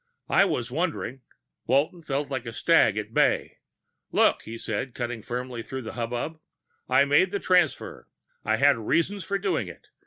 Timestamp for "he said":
4.41-4.95